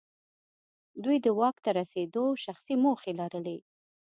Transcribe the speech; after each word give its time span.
دوی 1.03 1.17
د 1.25 1.27
واک 1.39 1.55
ته 1.65 1.69
رسېدو 1.79 2.25
شخصي 2.43 2.75
موخې 2.83 3.11
لرلې. 3.19 3.57